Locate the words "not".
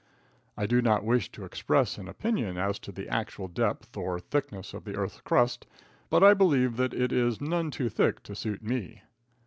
0.81-1.03